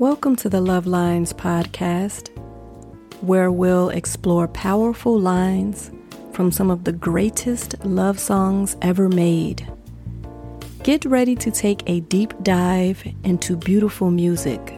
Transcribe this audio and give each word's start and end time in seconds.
Welcome 0.00 0.34
to 0.36 0.48
the 0.48 0.60
Love 0.60 0.88
Lines 0.88 1.32
podcast, 1.32 2.36
where 3.20 3.52
we'll 3.52 3.90
explore 3.90 4.48
powerful 4.48 5.16
lines 5.16 5.92
from 6.32 6.50
some 6.50 6.68
of 6.68 6.82
the 6.82 6.90
greatest 6.90 7.76
love 7.84 8.18
songs 8.18 8.76
ever 8.82 9.08
made. 9.08 9.64
Get 10.82 11.04
ready 11.04 11.36
to 11.36 11.48
take 11.52 11.88
a 11.88 12.00
deep 12.00 12.34
dive 12.42 13.04
into 13.22 13.56
beautiful 13.56 14.10
music 14.10 14.76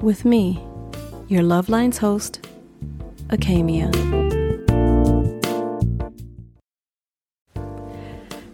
with 0.00 0.24
me, 0.24 0.60
your 1.28 1.44
Love 1.44 1.68
Lines 1.68 1.98
host, 1.98 2.44
Akamia. 3.28 3.94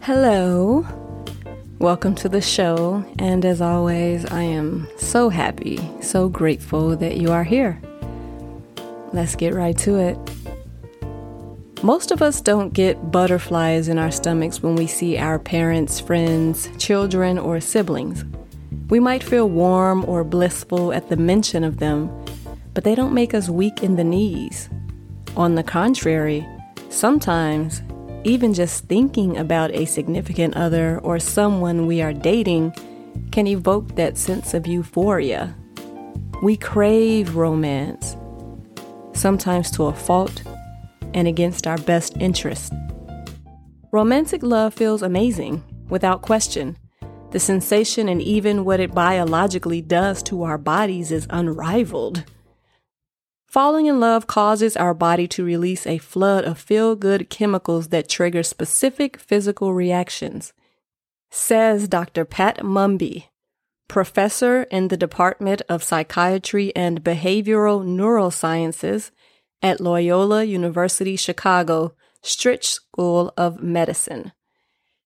Hello. 0.03 0.85
Welcome 1.83 2.15
to 2.15 2.29
the 2.29 2.41
show, 2.41 3.05
and 3.19 3.45
as 3.45 3.61
always, 3.61 4.25
I 4.27 4.43
am 4.43 4.87
so 4.99 5.31
happy, 5.31 5.81
so 6.01 6.29
grateful 6.29 6.95
that 6.95 7.17
you 7.17 7.33
are 7.33 7.43
here. 7.43 7.83
Let's 9.13 9.35
get 9.35 9.53
right 9.53 9.77
to 9.79 9.97
it. 9.97 10.17
Most 11.83 12.13
of 12.13 12.23
us 12.23 12.41
don't 12.41 12.73
get 12.73 13.11
butterflies 13.11 13.89
in 13.89 13.99
our 13.99 14.13
stomachs 14.13 14.63
when 14.63 14.77
we 14.77 14.87
see 14.87 15.19
our 15.19 15.41
parents, 15.41 15.99
friends, 15.99 16.71
children, 16.79 17.37
or 17.37 17.59
siblings. 17.59 18.25
We 18.89 19.01
might 19.01 19.25
feel 19.25 19.49
warm 19.49 20.05
or 20.05 20.23
blissful 20.23 20.93
at 20.93 21.09
the 21.09 21.17
mention 21.17 21.65
of 21.65 21.79
them, 21.79 22.09
but 22.75 22.85
they 22.85 22.95
don't 22.95 23.13
make 23.13 23.35
us 23.35 23.49
weak 23.49 23.83
in 23.83 23.97
the 23.97 24.05
knees. 24.05 24.71
On 25.37 25.57
the 25.57 25.65
contrary, 25.65 26.47
sometimes 26.91 27.83
even 28.25 28.55
just 28.55 28.85
thinking 28.85 29.37
about 29.37 29.71
a 29.73 29.85
significant 29.85 30.57
other 30.57 30.99
or 31.01 31.19
someone 31.19 31.87
we 31.87 32.01
are 32.01 32.13
dating 32.13 32.73
can 33.31 33.47
evoke 33.47 33.97
that 33.97 34.17
sense 34.17 34.55
of 34.55 34.67
euphoria. 34.67 35.55
We 36.43 36.57
crave 36.57 37.37
romance, 37.37 38.17
sometimes 39.13 39.71
to 39.73 39.85
a 39.85 39.93
fault 39.93 40.43
and 41.15 41.29
against 41.29 41.67
our 41.67 41.79
best 41.79 42.17
interest. 42.19 42.73
Romantic 43.91 44.43
love 44.43 44.73
feels 44.73 45.03
amazing, 45.03 45.63
without 45.89 46.23
question. 46.23 46.77
The 47.33 47.41
sensation 47.41 48.09
and 48.09 48.23
even 48.23 48.65
what 48.65 48.81
it 48.81 48.95
biologically 48.95 49.83
does 49.83 50.23
to 50.25 50.43
our 50.43 50.59
bodies 50.59 51.13
is 51.13 51.27
unrivaled. 51.31 52.25
Falling 53.53 53.85
in 53.85 54.01
love 54.01 54.27
causes 54.27 54.79
our 54.79 54.95
body 54.95 55.29
to 55.29 55.45
release 55.45 55.87
a 55.87 55.99
flood 55.99 56.47
of 56.47 56.59
feel 56.59 56.97
good 56.97 57.29
chemicals 57.29 57.89
that 57.89 58.09
trigger 58.09 58.43
specific 58.43 59.19
physical 59.19 59.75
reactions, 59.75 60.55
says 61.31 61.87
Dr. 61.87 62.25
Pat 62.25 62.61
Mumby, 62.61 63.25
professor 63.89 64.63
in 64.71 64.89
the 64.89 64.97
Department 64.97 65.61
of 65.69 65.83
Psychiatry 65.83 66.75
and 66.75 67.05
Behavioral 67.05 67.85
Neurosciences 67.85 69.11
at 69.61 69.83
Loyola 69.83 70.45
University 70.45 71.15
Chicago 71.15 71.95
Stritch 72.23 72.65
School 72.65 73.35
of 73.37 73.63
Medicine. 73.63 74.33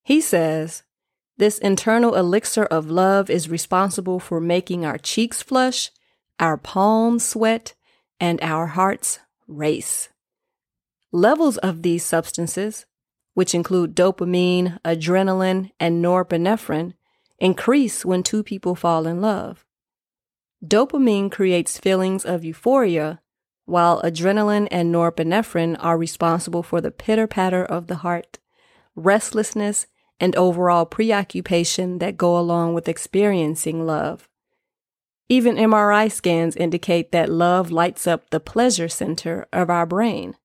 He 0.04 0.20
says, 0.20 0.84
This 1.36 1.58
internal 1.58 2.14
elixir 2.14 2.66
of 2.66 2.88
love 2.88 3.28
is 3.28 3.48
responsible 3.48 4.20
for 4.20 4.40
making 4.40 4.84
our 4.84 4.98
cheeks 4.98 5.42
flush, 5.42 5.90
our 6.38 6.56
palms 6.56 7.26
sweat, 7.26 7.74
and 8.20 8.40
our 8.42 8.68
hearts 8.68 9.20
race. 9.46 10.08
Levels 11.12 11.56
of 11.58 11.82
these 11.82 12.04
substances, 12.04 12.86
which 13.34 13.54
include 13.54 13.94
dopamine, 13.94 14.80
adrenaline, 14.82 15.70
and 15.78 16.04
norepinephrine, 16.04 16.94
increase 17.38 18.04
when 18.04 18.22
two 18.22 18.42
people 18.42 18.74
fall 18.74 19.06
in 19.06 19.20
love. 19.20 19.64
Dopamine 20.64 21.30
creates 21.30 21.78
feelings 21.78 22.24
of 22.24 22.44
euphoria, 22.44 23.20
while 23.66 24.00
adrenaline 24.02 24.68
and 24.70 24.94
norepinephrine 24.94 25.76
are 25.80 25.98
responsible 25.98 26.62
for 26.62 26.80
the 26.80 26.90
pitter 26.90 27.26
patter 27.26 27.64
of 27.64 27.88
the 27.88 27.96
heart, 27.96 28.38
restlessness, 28.94 29.86
and 30.18 30.34
overall 30.36 30.86
preoccupation 30.86 31.98
that 31.98 32.16
go 32.16 32.38
along 32.38 32.72
with 32.72 32.88
experiencing 32.88 33.84
love. 33.84 34.28
Even 35.28 35.56
MRI 35.56 36.10
scans 36.10 36.54
indicate 36.54 37.10
that 37.12 37.28
love 37.28 37.70
lights 37.70 38.06
up 38.06 38.30
the 38.30 38.40
pleasure 38.40 38.88
center 38.88 39.46
of 39.52 39.68
our 39.70 39.86
brain. 39.86 40.36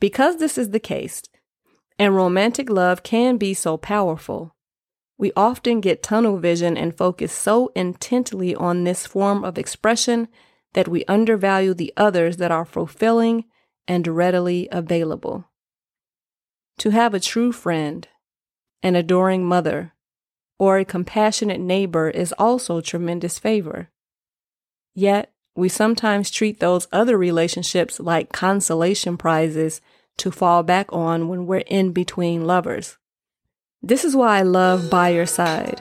Because 0.00 0.36
this 0.36 0.56
is 0.56 0.70
the 0.70 0.80
case, 0.80 1.22
and 1.98 2.14
romantic 2.14 2.70
love 2.70 3.02
can 3.02 3.36
be 3.36 3.54
so 3.54 3.76
powerful, 3.76 4.54
we 5.16 5.32
often 5.36 5.80
get 5.80 6.02
tunnel 6.02 6.38
vision 6.38 6.76
and 6.76 6.96
focus 6.96 7.32
so 7.32 7.70
intently 7.74 8.54
on 8.54 8.84
this 8.84 9.06
form 9.06 9.44
of 9.44 9.58
expression 9.58 10.28
that 10.74 10.88
we 10.88 11.04
undervalue 11.06 11.72
the 11.72 11.92
others 11.96 12.36
that 12.38 12.50
are 12.50 12.64
fulfilling 12.64 13.44
and 13.86 14.06
readily 14.08 14.68
available. 14.72 15.44
To 16.78 16.90
have 16.90 17.14
a 17.14 17.20
true 17.20 17.52
friend, 17.52 18.08
an 18.82 18.96
adoring 18.96 19.44
mother, 19.44 19.93
or 20.58 20.78
a 20.78 20.84
compassionate 20.84 21.60
neighbor 21.60 22.08
is 22.10 22.32
also 22.38 22.80
tremendous 22.80 23.38
favor. 23.38 23.90
Yet, 24.94 25.32
we 25.56 25.68
sometimes 25.68 26.30
treat 26.30 26.60
those 26.60 26.88
other 26.92 27.16
relationships 27.16 28.00
like 28.00 28.32
consolation 28.32 29.16
prizes 29.16 29.80
to 30.18 30.30
fall 30.30 30.62
back 30.62 30.92
on 30.92 31.28
when 31.28 31.46
we're 31.46 31.58
in 31.66 31.92
between 31.92 32.44
lovers. 32.44 32.98
This 33.82 34.04
is 34.04 34.16
why 34.16 34.38
I 34.38 34.42
love 34.42 34.90
By 34.90 35.10
Your 35.10 35.26
Side 35.26 35.80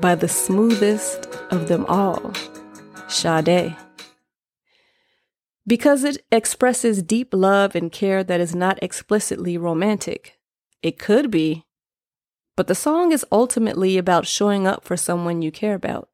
by 0.00 0.14
the 0.14 0.28
smoothest 0.28 1.26
of 1.50 1.68
them 1.68 1.86
all, 1.86 2.32
Sade. 3.08 3.76
Because 5.66 6.04
it 6.04 6.24
expresses 6.30 7.02
deep 7.02 7.32
love 7.32 7.74
and 7.74 7.90
care 7.90 8.22
that 8.22 8.40
is 8.40 8.54
not 8.54 8.78
explicitly 8.82 9.56
romantic. 9.56 10.38
It 10.82 10.98
could 10.98 11.30
be, 11.30 11.63
but 12.56 12.66
the 12.66 12.74
song 12.74 13.12
is 13.12 13.26
ultimately 13.32 13.98
about 13.98 14.26
showing 14.26 14.66
up 14.66 14.84
for 14.84 14.96
someone 14.96 15.42
you 15.42 15.50
care 15.50 15.74
about. 15.74 16.08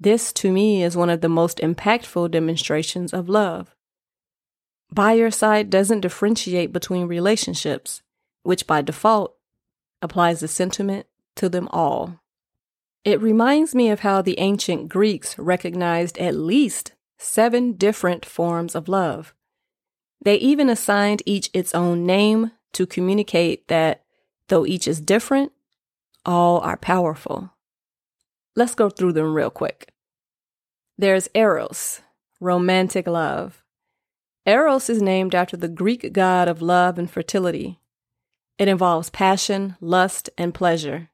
This, 0.00 0.32
to 0.34 0.52
me, 0.52 0.82
is 0.82 0.96
one 0.96 1.10
of 1.10 1.20
the 1.20 1.28
most 1.28 1.58
impactful 1.58 2.30
demonstrations 2.30 3.12
of 3.12 3.28
love. 3.28 3.74
By 4.92 5.14
Your 5.14 5.30
Side 5.30 5.70
doesn't 5.70 6.00
differentiate 6.00 6.72
between 6.72 7.06
relationships, 7.06 8.02
which 8.42 8.66
by 8.66 8.82
default 8.82 9.36
applies 10.02 10.40
the 10.40 10.48
sentiment 10.48 11.06
to 11.36 11.48
them 11.48 11.68
all. 11.72 12.20
It 13.04 13.20
reminds 13.20 13.74
me 13.74 13.90
of 13.90 14.00
how 14.00 14.22
the 14.22 14.38
ancient 14.38 14.88
Greeks 14.88 15.38
recognized 15.38 16.18
at 16.18 16.34
least 16.34 16.92
seven 17.18 17.72
different 17.72 18.24
forms 18.24 18.74
of 18.74 18.88
love. 18.88 19.34
They 20.22 20.36
even 20.36 20.68
assigned 20.68 21.22
each 21.26 21.50
its 21.52 21.74
own 21.74 22.06
name 22.06 22.52
to 22.72 22.86
communicate 22.86 23.68
that 23.68 24.03
Though 24.48 24.66
each 24.66 24.86
is 24.86 25.00
different, 25.00 25.52
all 26.24 26.60
are 26.60 26.76
powerful. 26.76 27.50
Let's 28.56 28.74
go 28.74 28.90
through 28.90 29.12
them 29.12 29.34
real 29.34 29.50
quick. 29.50 29.92
There's 30.96 31.28
Eros, 31.34 32.02
romantic 32.40 33.06
love. 33.06 33.62
Eros 34.46 34.90
is 34.90 35.02
named 35.02 35.34
after 35.34 35.56
the 35.56 35.68
Greek 35.68 36.12
god 36.12 36.48
of 36.48 36.62
love 36.62 36.98
and 36.98 37.10
fertility. 37.10 37.80
It 38.58 38.68
involves 38.68 39.10
passion, 39.10 39.76
lust, 39.80 40.30
and 40.38 40.54
pleasure. 40.54 41.10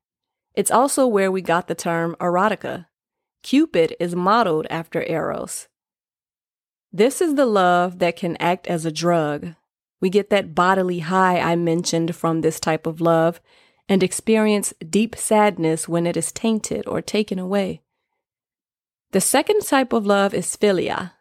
It's 0.55 0.71
also 0.71 1.07
where 1.07 1.31
we 1.31 1.41
got 1.41 1.69
the 1.69 1.75
term 1.75 2.17
erotica. 2.21 2.87
Cupid 3.43 3.97
is 3.99 4.15
modeled 4.15 4.67
after 4.69 5.03
Eros. 5.09 5.69
This 6.93 7.21
is 7.21 7.37
the 7.37 7.47
love 7.47 8.01
that 8.01 8.17
can 8.17 8.37
act 8.37 8.67
as 8.67 8.85
a 8.85 8.93
drug, 8.93 9.55
we 10.00 10.11
get 10.11 10.31
that 10.31 10.55
bodily 10.55 11.00
high 11.00 11.38
I 11.38 11.56
mentioned 11.56 12.16
from 12.16 12.41
this 12.41 12.59
type 12.59 12.87
of 12.87 13.00
love 13.00 13.41
and 13.88 14.03
experience 14.03 14.72
deep 14.88 15.16
sadness 15.16 15.88
when 15.88 16.06
it 16.06 16.16
is 16.16 16.33
tainted 16.33 16.87
or 16.87 17.03
taken 17.03 17.38
away. 17.38 17.83
The 19.12 19.21
second 19.21 19.62
type 19.62 19.93
of 19.93 20.06
love 20.06 20.32
is 20.32 20.56
philia, 20.56 21.12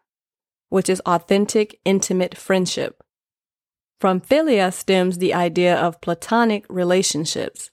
which 0.70 0.90
is 0.90 1.02
authentic, 1.02 1.80
intimate 1.84 2.38
friendship. 2.38 3.04
From 4.00 4.22
philia 4.22 4.72
stems 4.72 5.18
the 5.18 5.34
idea 5.34 5.76
of 5.76 6.00
platonic 6.00 6.66
relationships, 6.70 7.72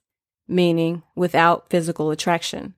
meaning 0.49 1.03
without 1.15 1.69
physical 1.69 2.11
attraction. 2.11 2.75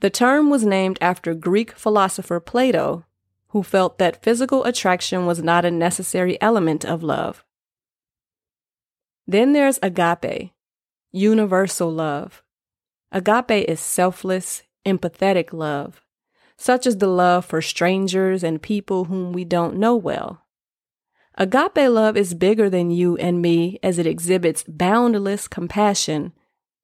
The 0.00 0.10
term 0.10 0.50
was 0.50 0.66
named 0.66 0.98
after 1.00 1.34
Greek 1.34 1.72
philosopher 1.72 2.38
Plato, 2.38 3.06
who 3.54 3.62
felt 3.62 3.98
that 3.98 4.20
physical 4.20 4.64
attraction 4.64 5.26
was 5.26 5.40
not 5.40 5.64
a 5.64 5.70
necessary 5.70 6.36
element 6.42 6.84
of 6.84 7.04
love. 7.04 7.44
Then 9.28 9.52
there's 9.52 9.78
agape, 9.80 10.50
universal 11.12 11.88
love. 11.88 12.42
Agape 13.12 13.64
is 13.68 13.78
selfless, 13.78 14.64
empathetic 14.84 15.52
love, 15.52 16.02
such 16.58 16.84
as 16.84 16.96
the 16.98 17.06
love 17.06 17.44
for 17.44 17.62
strangers 17.62 18.42
and 18.42 18.60
people 18.60 19.04
whom 19.04 19.32
we 19.32 19.44
don't 19.44 19.76
know 19.76 19.94
well. 19.94 20.42
Agape 21.38 21.88
love 21.88 22.16
is 22.16 22.34
bigger 22.34 22.68
than 22.68 22.90
you 22.90 23.16
and 23.18 23.40
me 23.40 23.78
as 23.84 24.00
it 24.00 24.06
exhibits 24.06 24.64
boundless 24.66 25.46
compassion 25.46 26.32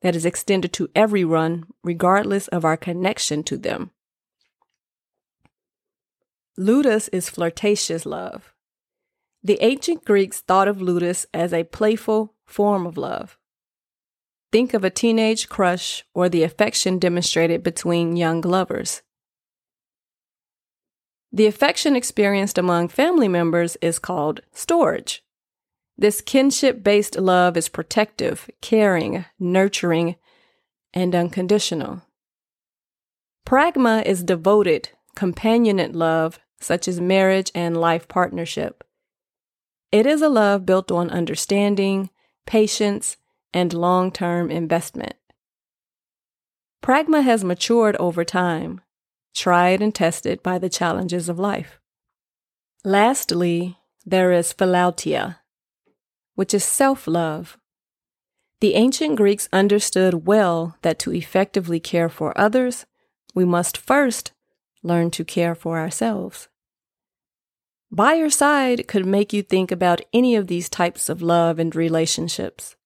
that 0.03 0.15
is 0.15 0.25
extended 0.25 0.73
to 0.75 0.89
everyone 0.95 1.65
regardless 1.83 2.47
of 2.47 2.65
our 2.65 2.77
connection 2.77 3.43
to 3.43 3.57
them. 3.57 3.91
Ludus 6.57 7.09
is 7.09 7.29
flirtatious 7.29 8.05
love. 8.05 8.53
The 9.43 9.59
ancient 9.63 10.05
Greeks 10.05 10.41
thought 10.41 10.69
of 10.69 10.83
ludus 10.83 11.25
as 11.33 11.53
a 11.53 11.65
playful 11.65 12.35
form 12.45 12.87
of 12.87 12.99
love. 12.99 13.39
Think 14.53 14.75
of 14.75 14.85
a 14.85 14.91
teenage 14.91 15.49
crush 15.49 16.05
or 16.13 16.29
the 16.29 16.43
affection 16.43 16.99
demonstrated 16.99 17.63
between 17.63 18.17
young 18.17 18.41
lovers. 18.41 19.03
The 21.33 21.47
affection 21.47 21.95
experienced 21.95 22.59
among 22.59 22.89
family 22.89 23.29
members 23.29 23.77
is 23.81 24.01
called 24.01 24.41
storge. 24.55 25.21
This 25.97 26.21
kinship 26.21 26.83
based 26.83 27.17
love 27.17 27.57
is 27.57 27.69
protective, 27.69 28.51
caring, 28.61 29.25
nurturing, 29.39 30.17
and 30.93 31.15
unconditional. 31.15 32.03
Pragma 33.47 34.05
is 34.05 34.25
devoted, 34.25 34.91
companionate 35.21 35.95
love 35.95 36.39
such 36.61 36.89
as 36.89 36.99
marriage 36.99 37.51
and 37.55 37.79
life 37.79 38.09
partnership. 38.09 38.83
It 39.93 40.07
is 40.07 40.23
a 40.23 40.31
love 40.31 40.65
built 40.65 40.91
on 40.91 41.11
understanding, 41.11 42.09
patience, 42.47 43.19
and 43.53 43.75
long 43.75 44.13
term 44.13 44.51
investment. 44.51 45.17
Pragma 46.83 47.23
has 47.23 47.45
matured 47.45 47.97
over 47.97 48.25
time, 48.25 48.81
tried 49.35 49.83
and 49.83 49.95
tested 49.95 50.43
by 50.43 50.59
the 50.59 50.71
challenges 50.71 51.29
of 51.29 51.39
life. 51.39 51.79
Lastly, 52.83 53.77
there 54.07 54.33
is 54.33 54.55
philautia, 54.55 55.37
which 56.35 56.55
is 56.55 56.65
self 56.65 57.07
love. 57.07 57.59
The 58.61 58.75
ancient 58.75 59.17
Greeks 59.17 59.51
understood 59.53 60.27
well 60.27 60.77
that 60.81 60.99
to 61.01 61.13
effectively 61.13 61.81
care 61.81 62.09
for 62.09 62.39
others, 62.39 62.87
we 63.35 63.45
must 63.45 63.77
first 63.77 64.33
learn 64.83 65.11
to 65.13 65.25
care 65.25 65.55
for 65.55 65.79
ourselves. 65.79 66.49
By 67.91 68.15
your 68.15 68.31
side 68.31 68.87
could 68.87 69.05
make 69.05 69.33
you 69.33 69.43
think 69.43 69.73
about 69.73 70.01
any 70.13 70.37
of 70.37 70.47
these 70.47 70.69
types 70.69 71.09
of 71.09 71.23
love 71.23 71.59
and 71.59 71.75
relationships. 71.75 72.77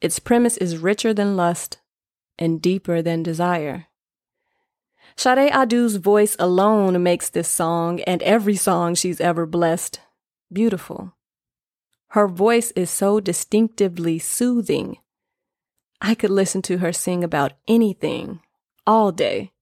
Its 0.00 0.18
premise 0.18 0.56
is 0.56 0.78
richer 0.78 1.14
than 1.14 1.36
lust 1.36 1.78
and 2.38 2.60
deeper 2.60 3.00
than 3.00 3.22
desire. 3.22 3.86
Sade 5.16 5.52
Adu's 5.52 5.96
voice 5.96 6.34
alone 6.38 7.00
makes 7.02 7.30
this 7.30 7.48
song 7.48 8.00
and 8.00 8.22
every 8.22 8.56
song 8.56 8.94
she's 8.94 9.20
ever 9.20 9.46
blessed 9.46 10.00
beautiful. 10.52 11.14
Her 12.08 12.28
voice 12.28 12.70
is 12.72 12.90
so 12.90 13.20
distinctively 13.20 14.18
soothing. 14.18 14.98
I 16.00 16.14
could 16.14 16.30
listen 16.30 16.62
to 16.62 16.78
her 16.78 16.92
sing 16.92 17.24
about 17.24 17.52
anything 17.66 18.40
all 18.86 19.10
day. 19.10 19.53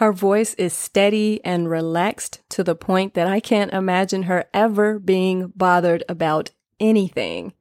Her 0.00 0.14
voice 0.14 0.54
is 0.54 0.72
steady 0.72 1.44
and 1.44 1.68
relaxed 1.68 2.40
to 2.48 2.64
the 2.64 2.74
point 2.74 3.12
that 3.12 3.26
I 3.26 3.38
can't 3.38 3.70
imagine 3.70 4.22
her 4.22 4.46
ever 4.54 4.98
being 4.98 5.52
bothered 5.54 6.04
about 6.08 6.52
anything. 6.80 7.52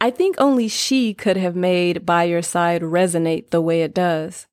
I 0.00 0.10
think 0.10 0.36
only 0.38 0.68
she 0.68 1.12
could 1.12 1.36
have 1.36 1.54
made 1.54 2.06
By 2.06 2.24
Your 2.24 2.40
Side 2.40 2.80
resonate 2.80 3.50
the 3.50 3.60
way 3.60 3.82
it 3.82 3.92
does. 3.92 4.46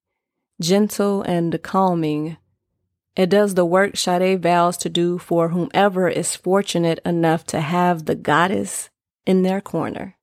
Gentle 0.60 1.22
and 1.22 1.64
calming. 1.64 2.36
It 3.16 3.30
does 3.30 3.56
the 3.56 3.64
work 3.64 3.96
Sade 3.96 4.44
vows 4.44 4.76
to 4.80 4.90
do 4.90 5.18
for 5.18 5.48
whomever 5.48 6.10
is 6.10 6.36
fortunate 6.36 7.00
enough 7.06 7.46
to 7.46 7.62
have 7.62 8.04
the 8.04 8.16
goddess 8.16 8.90
in 9.26 9.44
their 9.44 9.62
corner. 9.62 10.18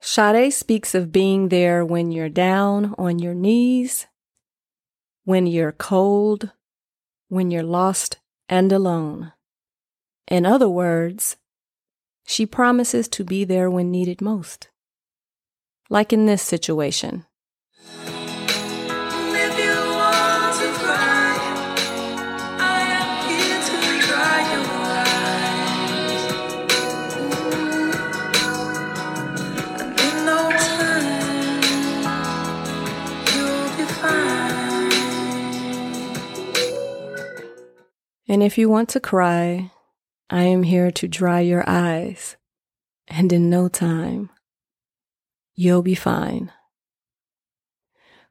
Sade 0.00 0.50
speaks 0.50 0.94
of 0.94 1.12
being 1.12 1.50
there 1.50 1.84
when 1.84 2.10
you're 2.10 2.30
down 2.30 2.94
on 2.96 3.18
your 3.18 3.34
knees 3.34 4.06
when 5.28 5.46
you're 5.46 5.72
cold, 5.72 6.52
when 7.28 7.50
you're 7.50 7.62
lost 7.62 8.18
and 8.48 8.72
alone. 8.72 9.30
In 10.26 10.46
other 10.46 10.70
words, 10.70 11.36
she 12.26 12.46
promises 12.46 13.08
to 13.08 13.24
be 13.24 13.44
there 13.44 13.70
when 13.70 13.90
needed 13.90 14.22
most. 14.22 14.70
Like 15.90 16.14
in 16.14 16.24
this 16.24 16.40
situation. 16.40 17.26
And 38.28 38.42
if 38.42 38.58
you 38.58 38.68
want 38.68 38.90
to 38.90 39.00
cry, 39.00 39.70
I 40.28 40.42
am 40.42 40.62
here 40.62 40.90
to 40.90 41.08
dry 41.08 41.40
your 41.40 41.64
eyes. 41.66 42.36
And 43.08 43.32
in 43.32 43.48
no 43.48 43.68
time, 43.68 44.28
you'll 45.54 45.82
be 45.82 45.94
fine. 45.94 46.52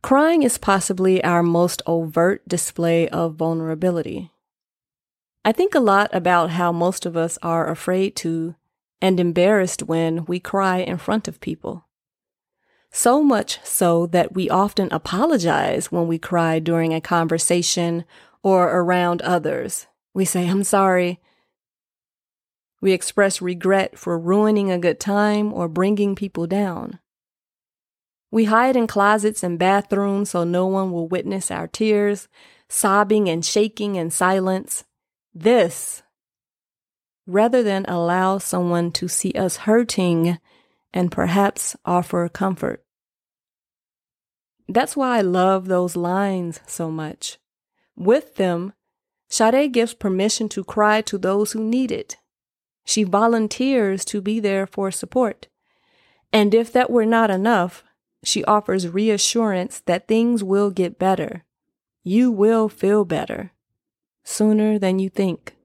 Crying 0.03 0.44
is 0.44 0.59
possibly 0.59 1.23
our 1.23 1.41
most 1.41 1.81
overt 1.88 2.47
display 2.47 3.09
of 3.09 3.35
vulnerability. 3.35 4.31
I 5.44 5.51
think 5.51 5.73
a 5.73 5.79
lot 5.79 6.13
about 6.13 6.51
how 6.51 6.71
most 6.71 7.07
of 7.07 7.17
us 7.17 7.39
are 7.41 7.67
afraid 7.67 8.15
to 8.17 8.53
and 9.01 9.19
embarrassed 9.19 9.83
when 9.83 10.25
we 10.25 10.39
cry 10.39 10.77
in 10.77 10.97
front 10.97 11.27
of 11.27 11.41
people. 11.41 11.85
So 12.91 13.23
much 13.23 13.59
so 13.63 14.05
that 14.07 14.33
we 14.33 14.49
often 14.49 14.89
apologize 14.91 15.91
when 15.91 16.07
we 16.07 16.19
cry 16.19 16.59
during 16.59 16.94
a 16.94 17.01
conversation 17.01 18.05
or 18.47 18.79
around 18.79 19.21
others. 19.23 19.88
We 20.13 20.23
say, 20.23 20.47
I'm 20.47 20.63
sorry. 20.63 21.19
We 22.79 22.94
express 22.94 23.41
regret 23.41 23.99
for 23.99 24.17
ruining 24.17 24.71
a 24.71 24.79
good 24.79 25.01
time 25.01 25.51
or 25.51 25.67
bringing 25.67 26.15
people 26.15 26.47
down. 26.47 26.99
We 28.31 28.45
hide 28.45 28.77
in 28.77 28.88
closets 28.88 29.44
and 29.44 29.59
bathrooms 29.59 30.29
so 30.29 30.45
no 30.45 30.65
one 30.65 30.94
will 30.94 31.09
witness 31.09 31.51
our 31.51 31.67
tears, 31.67 32.29
sobbing 32.69 33.27
and 33.27 33.44
shaking 33.44 33.97
in 33.97 34.11
silence. 34.11 34.85
This, 35.33 36.03
rather 37.25 37.61
than 37.63 37.83
allow 37.89 38.38
someone 38.38 38.94
to 38.94 39.09
see 39.09 39.33
us 39.33 39.57
hurting 39.57 40.39
and 40.94 41.11
perhaps 41.11 41.75
offer 41.83 42.29
comfort. 42.29 42.81
That's 44.69 44.95
why 44.95 45.17
I 45.17 45.21
love 45.21 45.67
those 45.67 45.97
lines 45.97 46.61
so 46.65 46.89
much. 46.89 47.39
With 47.97 48.35
them, 48.35 48.73
Sade 49.27 49.73
gives 49.73 49.94
permission 49.94 50.47
to 50.49 50.63
cry 50.63 51.01
to 51.01 51.18
those 51.18 51.51
who 51.51 51.63
need 51.63 51.92
it. 51.92 52.18
She 52.85 53.04
volunteers 53.04 54.06
to 54.06 54.21
be 54.21 54.39
there 54.39 54.66
for 54.66 54.92
support. 54.92 55.47
And 56.31 56.54
if 56.54 56.71
that 56.71 56.89
were 56.89 57.06
not 57.06 57.30
enough, 57.30 57.83
she 58.23 58.44
offers 58.45 58.87
reassurance 58.87 59.81
that 59.81 60.07
things 60.07 60.44
will 60.44 60.69
get 60.69 60.99
better. 60.99 61.44
You 62.04 62.31
will 62.31 62.69
feel 62.69 63.04
better 63.04 63.51
sooner 64.23 64.77
than 64.77 64.99
you 64.99 65.09
think. 65.09 65.56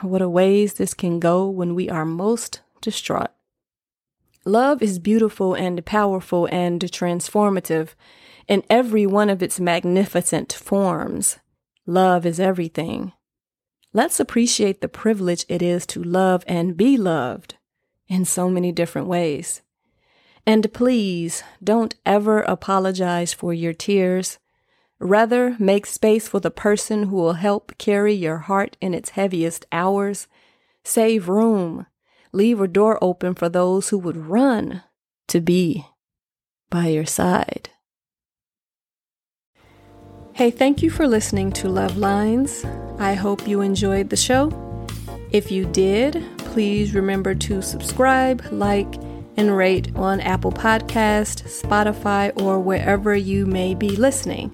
What 0.00 0.22
a 0.22 0.28
ways 0.28 0.74
this 0.74 0.94
can 0.94 1.20
go 1.20 1.48
when 1.48 1.74
we 1.74 1.88
are 1.88 2.04
most 2.04 2.60
distraught. 2.80 3.30
Love 4.44 4.82
is 4.82 4.98
beautiful 4.98 5.54
and 5.54 5.84
powerful 5.84 6.48
and 6.50 6.80
transformative 6.80 7.90
in 8.48 8.62
every 8.70 9.06
one 9.06 9.30
of 9.30 9.42
its 9.42 9.58
magnificent 9.58 10.52
forms. 10.52 11.38
Love 11.86 12.26
is 12.26 12.40
everything. 12.40 13.12
Let's 13.92 14.20
appreciate 14.20 14.80
the 14.80 14.88
privilege 14.88 15.44
it 15.48 15.62
is 15.62 15.86
to 15.86 16.02
love 16.02 16.44
and 16.46 16.76
be 16.76 16.96
loved 16.96 17.54
in 18.08 18.24
so 18.24 18.50
many 18.50 18.72
different 18.72 19.08
ways. 19.08 19.62
And 20.46 20.72
please 20.72 21.42
don't 21.62 21.94
ever 22.04 22.40
apologize 22.42 23.32
for 23.32 23.52
your 23.52 23.72
tears. 23.72 24.38
Rather, 24.98 25.56
make 25.58 25.86
space 25.86 26.28
for 26.28 26.40
the 26.40 26.50
person 26.50 27.04
who 27.04 27.16
will 27.16 27.34
help 27.34 27.76
carry 27.78 28.14
your 28.14 28.38
heart 28.38 28.76
in 28.80 28.94
its 28.94 29.10
heaviest 29.10 29.66
hours. 29.72 30.28
Save 30.84 31.28
room. 31.28 31.86
Leave 32.32 32.60
a 32.60 32.68
door 32.68 33.02
open 33.02 33.34
for 33.34 33.48
those 33.48 33.88
who 33.88 33.98
would 33.98 34.16
run 34.16 34.82
to 35.28 35.40
be 35.40 35.86
by 36.70 36.88
your 36.88 37.06
side. 37.06 37.70
Hey, 40.36 40.50
thank 40.50 40.82
you 40.82 40.90
for 40.90 41.08
listening 41.08 41.50
to 41.52 41.70
Love 41.70 41.96
Lines. 41.96 42.62
I 42.98 43.14
hope 43.14 43.48
you 43.48 43.62
enjoyed 43.62 44.10
the 44.10 44.16
show. 44.16 44.52
If 45.30 45.50
you 45.50 45.64
did, 45.64 46.22
please 46.36 46.92
remember 46.92 47.34
to 47.36 47.62
subscribe, 47.62 48.44
like, 48.50 48.96
and 49.38 49.56
rate 49.56 49.96
on 49.96 50.20
Apple 50.20 50.52
Podcast, 50.52 51.62
Spotify, 51.62 52.38
or 52.38 52.60
wherever 52.60 53.16
you 53.16 53.46
may 53.46 53.74
be 53.74 53.96
listening. 53.96 54.52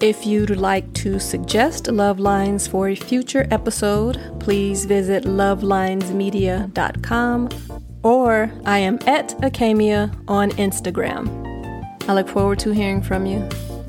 If 0.00 0.26
you'd 0.26 0.56
like 0.56 0.92
to 0.94 1.20
suggest 1.20 1.86
Love 1.86 2.18
Lines 2.18 2.66
for 2.66 2.88
a 2.88 2.96
future 2.96 3.46
episode, 3.52 4.20
please 4.40 4.84
visit 4.84 5.22
lovelinesmedia.com 5.22 7.48
or 8.02 8.50
I 8.64 8.80
am 8.80 8.98
at 9.06 9.28
Acamia 9.42 10.12
on 10.26 10.50
Instagram. 10.50 11.28
I 12.08 12.14
look 12.14 12.28
forward 12.28 12.58
to 12.58 12.72
hearing 12.72 13.00
from 13.00 13.26
you. 13.26 13.48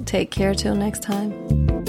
Take 0.09 0.31
care 0.31 0.55
till 0.55 0.73
next 0.73 1.03
time. 1.03 1.88